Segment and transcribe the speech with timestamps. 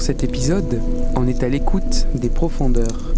[0.00, 0.80] Cet épisode,
[1.16, 3.12] on est à l'écoute des profondeurs.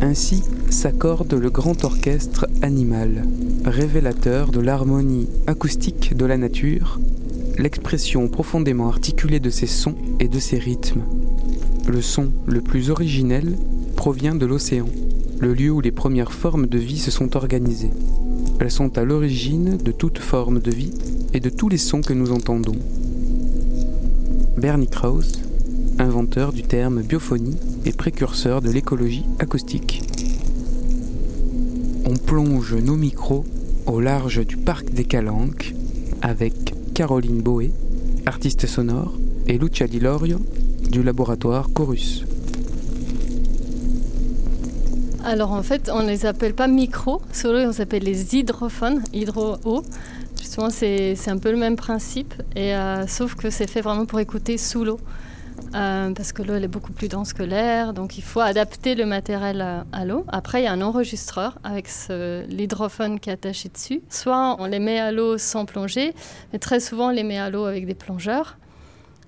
[0.00, 3.24] Ainsi s'accorde le grand orchestre animal,
[3.64, 6.98] révélateur de l'harmonie acoustique de la nature,
[7.58, 11.02] l'expression profondément articulée de ses sons et de ses rythmes.
[11.86, 13.56] Le son le plus originel
[13.94, 14.88] provient de l'océan,
[15.38, 17.92] le lieu où les premières formes de vie se sont organisées.
[18.58, 20.92] Elles sont à l'origine de toute forme de vie
[21.34, 22.76] et de tous les sons que nous entendons.
[24.58, 25.34] Bernie Krauss,
[26.00, 30.02] inventeur du terme biophonie et précurseur de l'écologie acoustique.
[32.04, 33.44] On plonge nos micros
[33.86, 35.74] au large du parc des Calanques
[36.22, 37.70] avec Caroline Boé,
[38.26, 40.40] artiste sonore, et Lucia Di Lorio
[40.90, 42.24] du laboratoire Chorus.
[45.24, 49.04] Alors en fait, on ne les appelle pas micros, sur eux on s'appelle les hydrophones,
[49.12, 49.84] hydro-eau.
[50.70, 54.84] C'est un peu le même principe, euh, sauf que c'est fait vraiment pour écouter sous
[54.84, 54.98] l'eau.
[55.74, 58.94] Euh, parce que l'eau elle est beaucoup plus dense que l'air, donc il faut adapter
[58.94, 60.24] le matériel à, à l'eau.
[60.28, 61.88] Après, il y a un enregistreur avec
[62.48, 64.00] l'hydrophone qui est attaché dessus.
[64.08, 66.14] Soit on les met à l'eau sans plonger,
[66.52, 68.58] mais très souvent on les met à l'eau avec des plongeurs.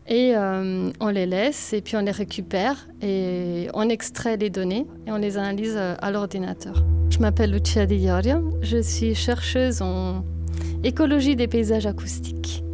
[0.09, 4.87] Et euh, on les laisse et puis on les récupère et on extrait les données
[5.07, 6.83] et on les analyse euh, à l'ordinateur.
[7.11, 10.25] Je m'appelle Lucia Di Ioria, je suis chercheuse en
[10.85, 12.65] écologie des paysages acoustiques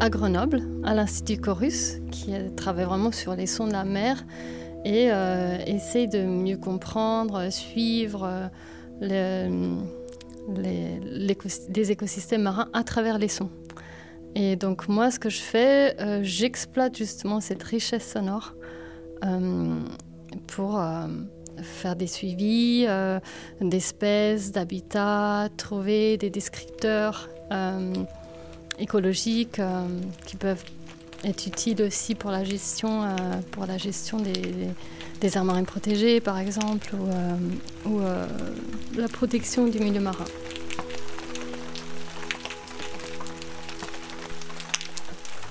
[0.00, 4.24] à Grenoble, à l'Institut Chorus, qui travaille vraiment sur les sons de la mer
[4.84, 8.50] et euh, essaye de mieux comprendre, suivre
[9.00, 9.48] les,
[10.56, 11.38] les,
[11.68, 13.50] des écosystèmes marins à travers les sons.
[14.34, 18.54] Et donc moi, ce que je fais, euh, j'exploite justement cette richesse sonore
[19.24, 19.78] euh,
[20.48, 21.06] pour euh,
[21.62, 23.20] faire des suivis euh,
[23.60, 27.33] d'espèces, d'habitats, trouver des descripteurs euh,
[28.78, 29.86] écologiques euh,
[30.26, 30.62] qui peuvent
[31.24, 33.06] être utiles aussi pour la gestion, euh,
[33.52, 34.32] pour la gestion des,
[35.20, 38.26] des aires marines protégées, par exemple, ou, euh, euh,
[38.96, 40.24] la protection du milieu marin.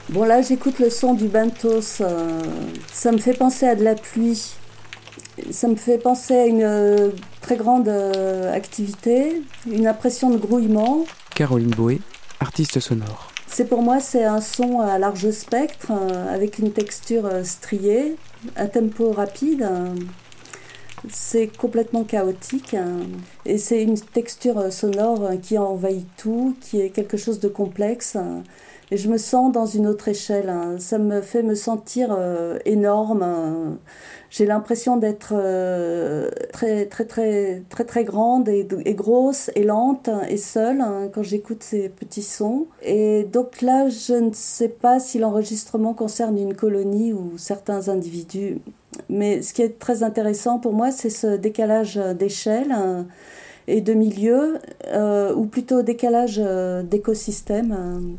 [0.10, 2.40] Bon là j'écoute le son du bentos, euh,
[2.92, 4.54] ça me fait penser à de la pluie,
[5.50, 7.10] ça me fait penser à une euh,
[7.42, 11.06] très grande euh, activité, une impression de grouillement.
[11.36, 12.00] Caroline Boé,
[12.40, 13.32] artiste sonore.
[13.48, 18.16] C'est pour moi c'est un son à large spectre euh, avec une texture euh, striée,
[18.56, 19.68] un tempo rapide.
[21.10, 23.00] C'est complètement chaotique hein,
[23.46, 27.50] et c'est une texture euh, sonore euh, qui envahit tout, qui est quelque chose de
[27.50, 28.16] complexe.
[28.16, 28.44] hein.
[28.92, 30.50] Et je me sens dans une autre échelle.
[30.50, 30.76] hein.
[30.80, 33.78] Ça me fait me sentir euh, énorme.
[34.30, 35.34] J'ai l'impression d'être
[36.52, 40.84] très, très, très, très, très grande et, grosse et lente et seule
[41.14, 42.68] quand j'écoute ces petits sons.
[42.82, 48.60] Et donc là, je ne sais pas si l'enregistrement concerne une colonie ou certains individus.
[49.10, 53.06] Mais ce qui est très intéressant pour moi, c'est ce décalage d'échelle hein,
[53.68, 58.18] et de milieu, euh, ou plutôt décalage euh, d'écosystème.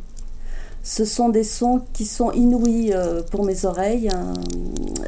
[0.85, 4.11] Ce sont des sons qui sont inouïs euh, pour mes oreilles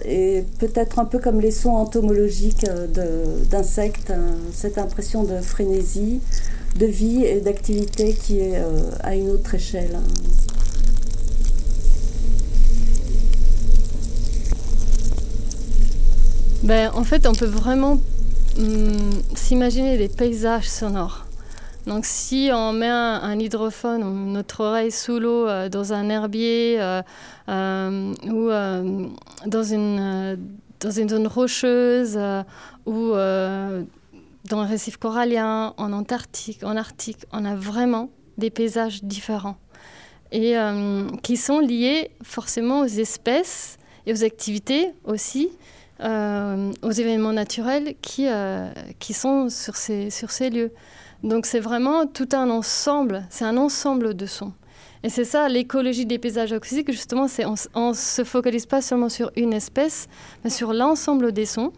[0.07, 4.11] et peut-être un peu comme les sons entomologiques euh, d'insectes,
[4.55, 6.21] cette impression de frénésie,
[6.79, 9.99] de vie et d'activité qui est euh, à une autre échelle.
[16.67, 18.01] Ben, en fait, on peut vraiment
[18.59, 21.25] hum, s'imaginer des paysages sonores.
[21.87, 26.79] Donc, si on met un, hydrophone ou notre oreille sous l'eau euh, dans un herbier
[26.81, 27.03] euh,
[27.49, 28.49] euh, ou
[29.49, 30.37] dans, une,
[30.81, 32.19] dans une zone rocheuse
[32.85, 39.57] ou dans un récif corallien, en Antarctique, en Arctique, on a vraiment des paysages différents
[40.33, 40.57] et
[41.23, 45.51] qui sont liés forcément aux espèces et aux activités aussi
[46.01, 50.73] euh, aux événements naturels qui, euh, qui sont sur ces, sur ces lieux.
[51.23, 54.53] Donc c'est vraiment tout un ensemble, c'est un ensemble de sons.
[55.03, 59.09] Et c'est ça l'écologie des paysages acoustiques, justement, c'est on, on se focalise pas seulement
[59.09, 60.09] sur une espèce,
[60.45, 61.73] mais sur l'ensemble des sons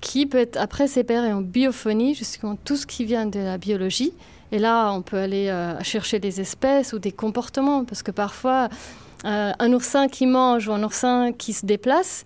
[0.00, 4.12] qui peut être après séparé en biophonie, jusqu'en tout ce qui vient de la biologie.
[4.50, 8.70] Et là, on peut aller euh, chercher des espèces ou des comportements, parce que parfois,
[9.22, 12.24] un oursin qui mange ou un oursin qui se déplace,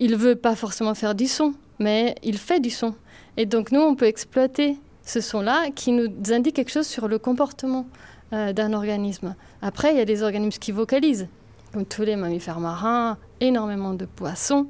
[0.00, 2.94] il veut pas forcément faire du son, mais il fait du son.
[3.36, 7.18] Et donc nous, on peut exploiter ce son-là qui nous indique quelque chose sur le
[7.18, 7.86] comportement
[8.32, 9.34] euh, d'un organisme.
[9.62, 11.28] Après, il y a des organismes qui vocalisent,
[11.72, 14.66] comme tous les mammifères marins, énormément de poissons.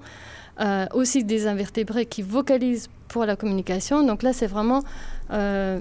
[0.59, 4.03] Euh, aussi des invertébrés qui vocalisent pour la communication.
[4.03, 4.83] Donc là, c'est vraiment,
[5.31, 5.81] euh,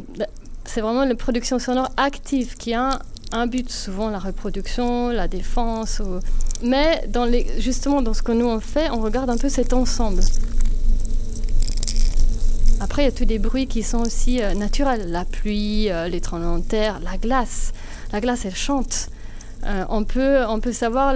[0.65, 2.99] c'est vraiment la production sonore active qui a
[3.31, 6.01] un, but, souvent la reproduction, la défense.
[6.61, 10.21] Mais les, justement, dans ce que nous on fait, on regarde un peu cet ensemble.
[12.79, 15.09] Après, il y a tous des bruits qui sont aussi euh, naturels.
[15.09, 17.71] La pluie, les tremblements de terre, la glace.
[18.11, 19.09] La glace, elle chante.
[19.65, 21.15] Euh, on, peut, on peut savoir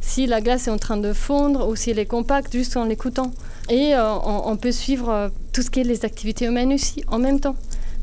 [0.00, 2.84] si la glace est en train de fondre ou si elle est compacte juste en
[2.84, 3.32] l'écoutant.
[3.68, 7.18] Et euh, on, peut suivre euh, tout ce qui est les activités humaines aussi en
[7.18, 7.56] même temps.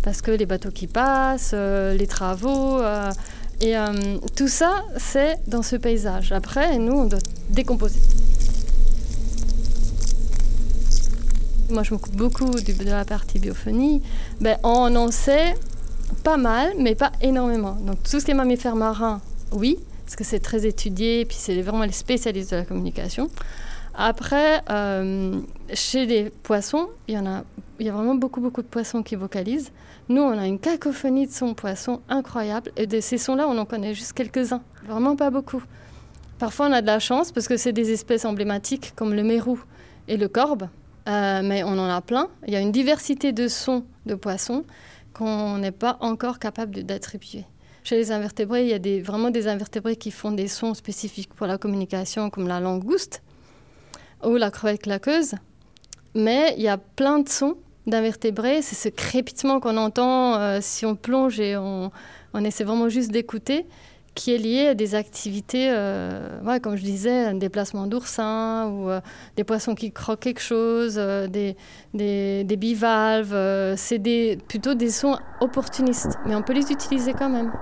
[0.03, 2.81] Parce que les bateaux qui passent, les travaux,
[3.61, 3.75] et
[4.35, 6.31] tout ça, c'est dans ce paysage.
[6.31, 7.19] Après, nous, on doit
[7.49, 7.99] décomposer.
[11.69, 14.01] Moi, je m'occupe beaucoup de la partie biophonie.
[14.41, 15.53] Ben, on en sait
[16.23, 17.73] pas mal, mais pas énormément.
[17.73, 21.61] Donc tout ce qui est mammifères marins, oui, parce que c'est très étudié, puis c'est
[21.61, 23.29] vraiment les spécialistes de la communication.
[23.95, 25.41] Après, euh,
[25.74, 27.44] chez les poissons, il y en a,
[27.80, 29.71] il y a vraiment beaucoup, beaucoup de poissons qui vocalisent.
[30.07, 33.65] Nous, on a une cacophonie de sons poissons incroyable, et de ces sons-là, on en
[33.65, 35.63] connaît juste quelques-uns, vraiment pas beaucoup.
[36.38, 39.62] Parfois, on a de la chance parce que c'est des espèces emblématiques comme le mérou
[40.07, 40.69] et le corbe,
[41.07, 42.30] euh, mais on en a plein.
[42.47, 44.63] Il y a une diversité de sons de poissons
[45.13, 47.45] qu'on n'est pas encore capable d'attribuer.
[47.83, 51.47] Chez les invertébrés, il y a vraiment des invertébrés qui font des sons spécifiques pour
[51.47, 53.21] la communication, comme la langouste
[54.24, 55.36] ou la crevette claqueuse.
[56.16, 57.57] Mais il y a plein de sons
[57.88, 58.62] d'invertébrés.
[58.62, 61.92] C'est ce crépitement qu'on entend euh, si on plonge et on,
[62.44, 63.66] essaie vraiment juste d'écouter
[64.16, 69.00] qui est lié à des activités, euh, comme je disais, un déplacement d'oursins ou euh,
[69.38, 71.56] des poissons qui croquent quelque chose, des,
[72.57, 73.75] bivalves.
[73.77, 77.54] c'est des, plutôt des sons opportunistes, mais on peut les utiliser quand même.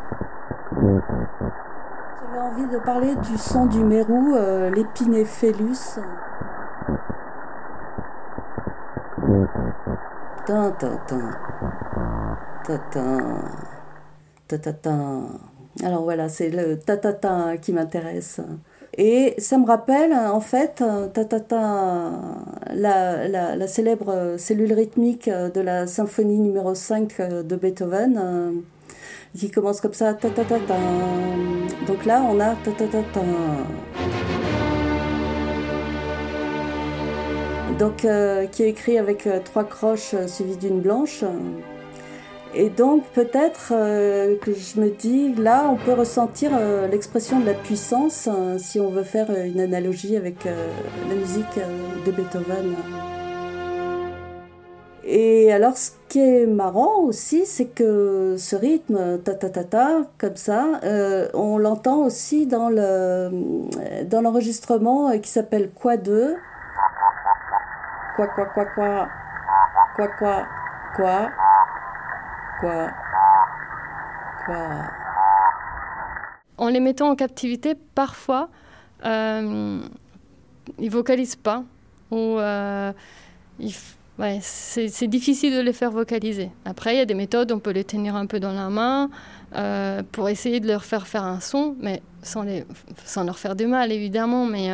[2.21, 4.35] J'avais envie de parler du son du mérou,
[4.73, 5.99] l'épinéphelus.
[15.83, 18.39] Alors voilà, c'est le tatata qui m'intéresse.
[18.97, 22.11] Et ça me rappelle en fait tatata,
[22.73, 28.63] la, la, la, célèbre cellule rythmique de la symphonie numéro 5 de Beethoven
[29.35, 30.75] qui commence comme ça tatatata.
[31.87, 33.21] Donc là on a tatatata.
[37.79, 41.23] Donc euh, qui est écrit avec euh, trois croches suivies d'une blanche.
[42.59, 47.45] Et donc peut-être euh, que je me dis, là, on peut ressentir euh, l'expression de
[47.45, 51.59] la puissance euh, si on veut faire une analogie avec la musique
[52.05, 52.75] de Beethoven.
[55.09, 60.01] Et alors, ce qui est marrant aussi, c'est que ce rythme ta ta ta ta
[60.17, 60.81] comme ça,
[61.33, 63.29] on l'entend aussi dans le
[64.03, 66.35] dans l'enregistrement qui s'appelle Quoi 2
[68.17, 69.07] Quoi quoi quoi quoi
[69.95, 70.47] quoi quoi
[70.95, 71.29] quoi
[72.59, 72.89] Quoi
[74.43, 74.67] Quoi
[76.57, 78.49] En les mettant en captivité, parfois,
[79.05, 79.81] euh,
[80.79, 81.63] ils vocalisent pas.
[82.09, 82.91] Ou euh,
[84.41, 86.49] c'est difficile de les faire vocaliser.
[86.65, 89.11] Après, il y a des méthodes, on peut les tenir un peu dans la main
[89.55, 92.45] euh, pour essayer de leur faire faire un son, mais sans,
[93.23, 94.47] leur faire du mal, évidemment.
[94.47, 94.71] Mais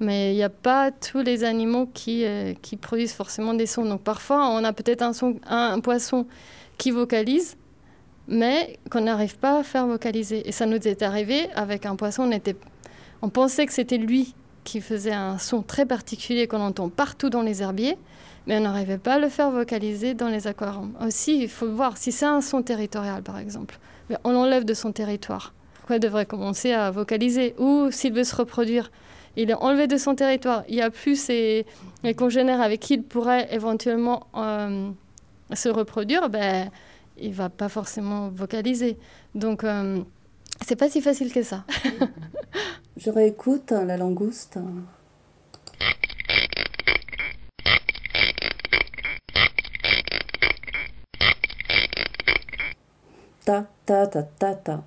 [0.00, 2.24] mais il n'y a pas tous les animaux qui,
[2.62, 3.84] qui produisent forcément des sons.
[3.84, 6.26] Donc parfois, on a peut-être un, son, un poisson
[6.78, 7.56] qui vocalise,
[8.28, 10.46] mais qu'on n'arrive pas à faire vocaliser.
[10.48, 12.56] Et ça nous est arrivé avec un poisson, on, était,
[13.22, 14.34] on pensait que c'était lui
[14.64, 17.96] qui faisait un son très particulier qu'on entend partout dans les herbiers,
[18.46, 20.92] mais on n'arrivait pas à le faire vocaliser dans les aquariums.
[21.00, 23.78] Aussi, il faut voir si c'est un son territorial, par exemple.
[24.24, 25.54] On l'enlève de son territoire.
[25.76, 27.54] Pourquoi il devrait commencer à vocaliser?
[27.58, 28.90] Ou s'il veut se reproduire,
[29.36, 30.64] il est enlevé de son territoire.
[30.68, 31.66] Il n'y a plus ses,
[32.16, 34.26] congénères avec qui il pourrait éventuellement...
[34.34, 34.90] Euh,
[35.54, 36.70] se reproduire, ben,
[37.18, 38.98] il va pas forcément vocaliser.
[39.34, 40.02] Donc, euh,
[40.64, 41.64] c'est pas si facile que ça.
[42.96, 44.58] Je réécoute hein, la langouste.
[53.44, 54.82] Ta ta ta ta ta.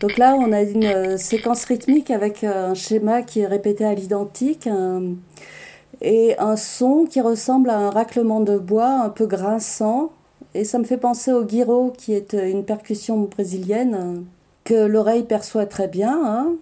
[0.00, 4.68] Donc là, on a une séquence rythmique avec un schéma qui est répété à l'identique
[6.00, 10.12] et un son qui ressemble à un raclement de bois un peu grinçant.
[10.54, 14.24] Et ça me fait penser au guiro, qui est une percussion brésilienne
[14.64, 16.54] que l'oreille perçoit très bien.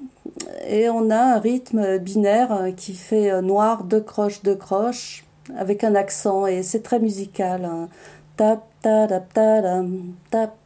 [0.68, 5.25] Et on a un rythme binaire qui fait noir, deux croches, deux croches,
[5.56, 7.64] avec un accent, et c'est très musical.
[7.64, 7.88] Hein.
[8.36, 10.56] Tap, tap, tap,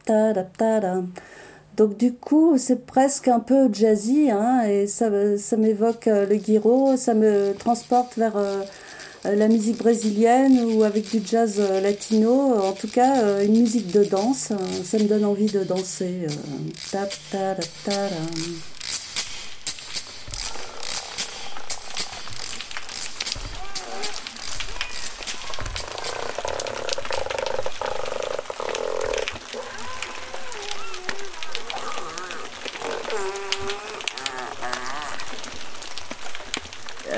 [0.57, 0.85] tap,
[1.77, 5.09] donc du coup, c'est presque un peu jazzy, hein, et ça,
[5.57, 8.61] m'évoque euh, le guiro, ça me transporte vers euh,
[9.23, 14.03] la musique brésilienne ou avec du jazz euh, latino, en tout cas une musique de
[14.03, 14.51] danse,
[14.83, 16.27] ça me donne envie de danser.
[16.91, 18.11] Tap, tap, tap,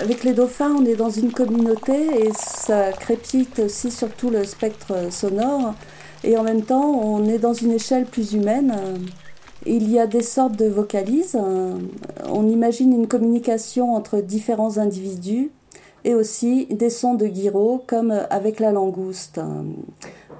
[0.03, 4.43] avec les dauphins, on est dans une communauté et ça crépite aussi sur tout le
[4.43, 5.75] spectre sonore.
[6.25, 8.75] Et en même temps, on est dans une échelle plus humaine.
[9.65, 11.39] Il y a des sortes de vocalises.
[12.27, 15.51] On imagine une communication entre différents individus
[16.03, 19.39] et aussi des sons de guiro comme avec la langouste.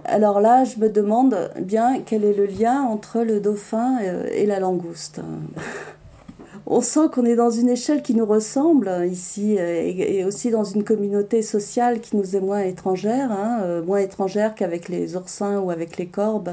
[0.03, 3.98] Alors là, je me demande bien quel est le lien entre le dauphin
[4.29, 5.22] et la langouste
[6.65, 10.84] on sent qu'on est dans une échelle qui nous ressemble ici et, aussi dans une
[10.84, 15.72] communauté sociale qui nous est moins étrangère, hein, euh, moins étrangère qu'avec les oursins ou
[15.72, 16.51] avec les corbes.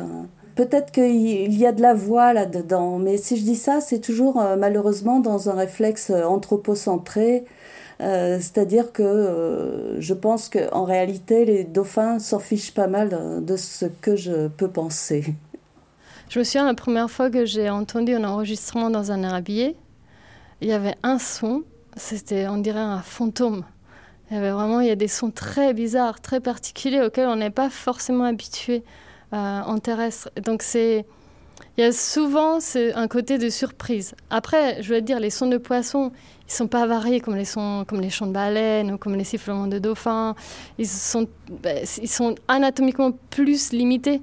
[0.56, 4.40] Peut-être qu'il y a de la voix là-dedans, mais si je dis ça, c'est toujours
[4.40, 7.44] euh, malheureusement dans un réflexe anthropocentré,
[8.00, 13.86] euh, c'est-à-dire que je pense qu'en réalité, les dauphins s'en fichent pas mal de ce
[13.86, 15.34] que je peux penser.
[16.28, 19.76] Je me souviens la première fois que j'ai entendu un enregistrement dans un herbier,
[20.60, 21.62] il y avait un son,
[21.96, 23.64] c'était, on dirait, un fantôme.
[24.30, 27.36] Il y avait vraiment, il y a des sons très bizarres, très particuliers auxquels on
[27.36, 28.84] n'est pas forcément habitué
[29.32, 30.30] euh, en terrestre.
[30.44, 31.04] Donc c'est,
[31.76, 32.58] il y a souvent
[32.94, 34.14] un côté de surprise.
[34.28, 36.12] Après, je veux dire, les sons de poissons,
[36.46, 39.24] ils sont pas variés comme les sons, comme les chants de baleines ou comme les
[39.24, 40.34] sifflements de dauphins.
[40.78, 41.28] Ils sont,
[41.62, 44.20] ben, ils sont anatomiquement plus limités,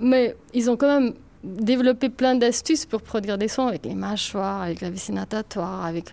[0.00, 4.62] mais ils ont quand même développer plein d'astuces pour produire des sons avec les mâchoires,
[4.62, 6.12] avec la vessie natatoire, avec,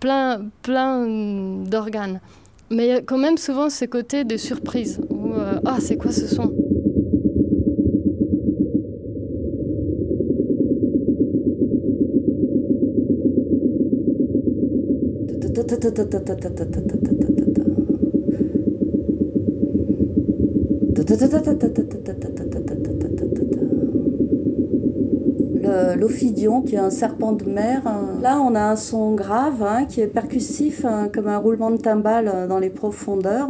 [0.00, 1.06] plein, plein
[1.64, 2.20] d'organes.
[2.70, 5.96] Mais il y a quand même souvent ce côté de surprise, où euh, ah, c'est
[5.96, 6.54] quoi ce son?
[25.96, 27.82] L'ophidion, qui est un serpent de mer.
[28.20, 31.76] Là, on a un son grave, hein, qui est percussif, hein, comme un roulement de
[31.76, 33.48] timbales euh, dans les profondeurs.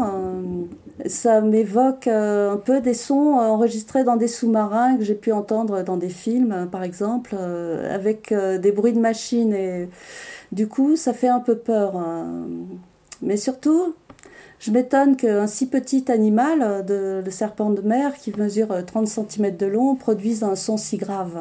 [1.07, 5.83] Ça m'évoque euh, un peu des sons enregistrés dans des sous-marins que j'ai pu entendre
[5.83, 9.53] dans des films, par exemple, euh, avec des bruits de machines.
[9.53, 9.89] Et
[10.53, 11.97] du coup, ça fait un peu peur.
[11.97, 12.47] Hein.
[13.21, 13.95] Mais surtout,
[14.59, 19.67] je m'étonne qu'un si petit animal, le serpent de mer, qui mesure 30 cm de
[19.67, 21.37] long, produise un son si grave.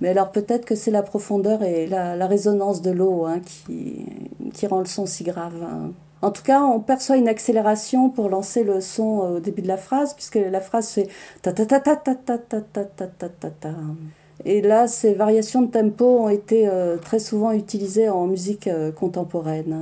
[0.00, 4.80] Mais alors peut-être que c'est la profondeur et la, résonance de l'eau hein, qui, rend
[4.80, 5.54] le son si grave.
[5.62, 5.92] Hein.
[6.22, 9.76] En tout cas, on perçoit une accélération pour lancer le son au début de la
[9.76, 11.08] phrase, puisque la phrase fait
[11.42, 13.70] ta ta ta ta ta ta ta ta ta ta ta ta.
[14.44, 16.68] Et là, ces variations de tempo ont été
[17.02, 19.76] très souvent utilisées en musique contemporaine.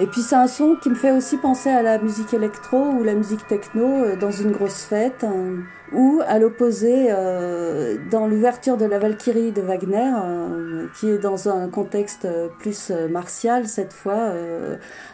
[0.00, 3.04] Et puis c'est un son qui me fait aussi penser à la musique électro ou
[3.04, 8.76] la musique techno euh, dans une grosse fête, hein, ou à l'opposé euh, dans l'ouverture
[8.76, 12.26] de la Valkyrie de Wagner, euh, qui est dans un contexte
[12.58, 14.32] plus martial cette fois,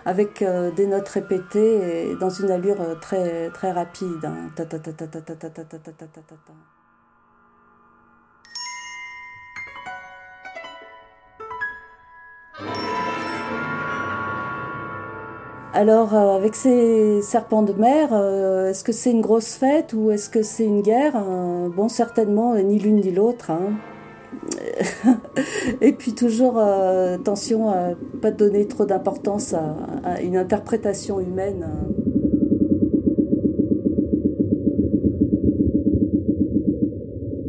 [0.06, 0.42] avec
[0.76, 4.30] des notes répétées et dans une allure très très rapide.
[15.72, 20.10] Alors, euh, avec ces serpents de mer, euh, est-ce que c'est une grosse fête ou
[20.10, 21.14] est-ce que c'est une guerre?
[21.16, 23.52] Euh, bon, certainement, ni l'une ni l'autre.
[23.52, 23.74] Hein.
[25.80, 31.64] Et puis toujours, attention à ne pas donner trop d'importance à, une interprétation humaine.
[31.64, 31.86] Hein.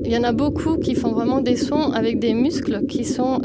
[0.05, 3.39] Il y en a beaucoup qui font vraiment des sons avec des muscles qui sont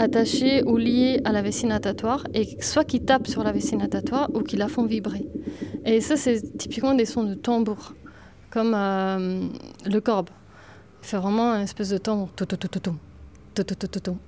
[0.00, 4.30] attachés ou liés à la vessie natatoire, et soit qui tapent sur la vessie natatoire
[4.34, 5.26] ou qui la font vibrer.
[5.84, 7.94] Et ça, c'est typiquement des sons de tambour,
[8.50, 9.46] comme euh,
[9.86, 10.30] le corbe.
[11.02, 12.28] Fait vraiment une espèce de tambour.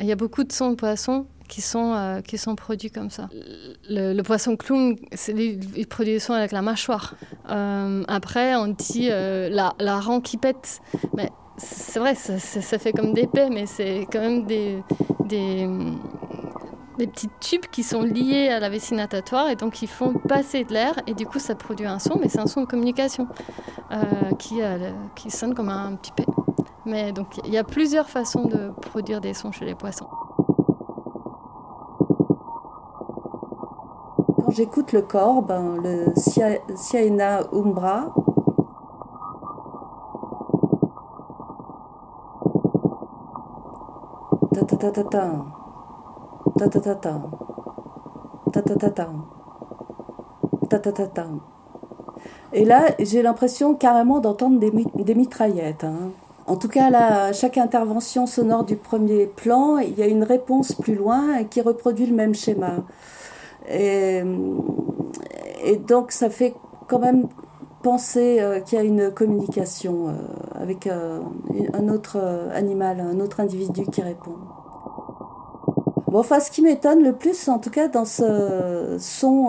[0.01, 3.11] Il y a beaucoup de sons de poissons qui sont, euh, qui sont produits comme
[3.11, 3.29] ça.
[3.89, 4.97] Le, poisson clown,
[5.37, 7.15] il produit des sons avec la mâchoire.
[7.51, 10.81] Euh, après, on dit euh, la, la qui pète.
[11.57, 14.83] C'est vrai, ça, fait comme des paix, mais c'est quand même des,
[15.27, 15.69] des,
[16.99, 20.65] des, petits tubes qui sont liés à la vessie natatoire et donc ils font passer
[20.65, 23.29] de l'air et du coup ça produit un son, mais c'est un son de communication
[24.39, 24.61] qui,
[25.15, 26.27] qui sonne comme un petit paix.
[26.85, 30.09] Mais donc il y a plusieurs façons de produire des sons chez les poissons.
[34.37, 36.13] Quand j'écoute le corbe, le
[36.75, 38.13] Siaena umbra,
[52.53, 56.11] et là j'ai l'impression carrément d'entendre des, mitraillettes hein.
[56.47, 60.73] En tout cas, là, chaque intervention sonore du premier plan, il y a une réponse
[60.73, 62.79] plus loin qui reproduit le même schéma.
[63.71, 64.23] Et,
[65.87, 66.55] donc, ça fait
[66.89, 67.29] quand même
[67.83, 70.13] penser euh, qu'il y a une communication euh,
[70.55, 71.21] avec euh,
[71.75, 72.19] un autre
[72.55, 74.37] animal, un autre individu qui répond.
[76.09, 79.49] Bon, enfin, ce qui m'étonne le plus, en tout cas dans ce son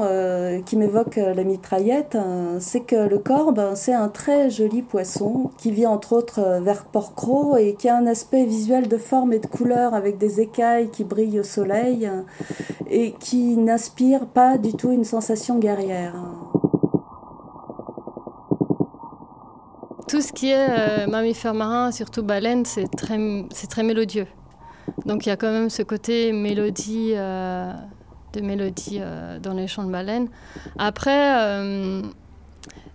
[0.65, 5.71] qui m'évoque la mitraillette, hein, c'est que le corbe, c'est un très joli poisson qui
[5.71, 9.47] vit entre autres vers Porcro et qui a un aspect visuel de forme et de
[9.47, 12.23] couleur avec des écailles qui brillent au soleil hein,
[12.89, 16.15] et qui n'inspire pas du tout une sensation guerrière.
[20.13, 23.17] Tout ce qui est mammifère marin, surtout baleine, c'est très,
[23.83, 24.27] mélodieux.
[25.07, 27.73] Donc il y a quand même ce côté mélodie, euh,
[28.33, 30.27] de mélodie euh, dans les chants de baleine.
[30.77, 32.03] Après, euh,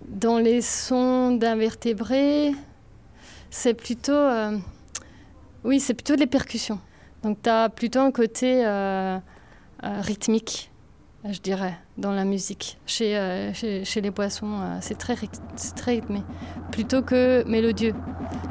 [0.07, 2.53] dans les sons d'invertébrés,
[3.51, 4.29] c'est plutôt,
[5.65, 6.79] oui, c'est plutôt les percussions.
[7.25, 8.65] Donc tu as plutôt un côté
[9.83, 10.71] rythmique
[11.25, 12.79] je dirais, dans la musique.
[12.87, 15.17] Chez, euh, chez, les poissons, euh, c'est très,
[15.77, 16.23] très rythmé,
[16.71, 17.95] plutôt que mélodieux.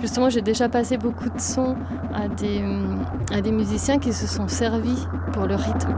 [0.02, 1.76] Justement, j'ai déjà passé beaucoup de sons
[2.14, 2.96] à des, euh,
[3.34, 5.96] à des musiciens qui se sont servis pour le rythme.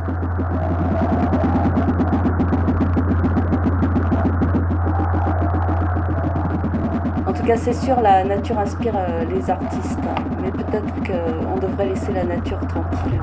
[7.25, 8.93] En tout cas, c'est sûr, la nature inspire
[9.27, 9.99] les artistes,
[10.41, 13.19] mais peut-être qu'on devrait laisser la nature tranquille.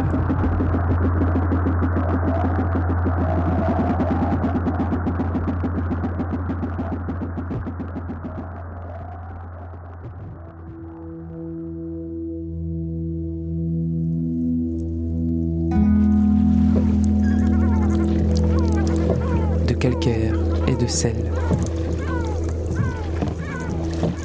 [20.89, 21.13] De.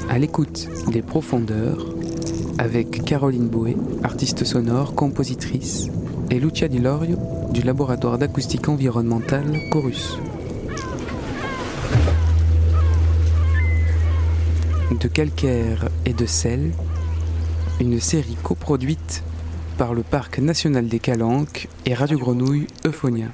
[0.08, 1.94] À l'écoute des profondeurs,
[2.58, 5.88] avec Caroline Bouet, artiste sonore, compositrice,
[6.30, 7.18] et Lucia Di Lorio
[7.50, 10.18] du laboratoire d'acoustique environnementale Chorus.
[15.00, 16.70] De calcaire et de sel,
[17.80, 19.24] une série coproduite
[19.78, 23.28] par le Parc national des Calanques et Radio Grenouille Euphonia.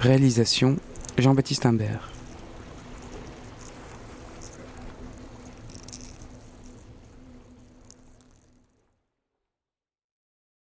[0.00, 0.76] Réalisation
[1.22, 2.13] Jean-Baptiste Imbert.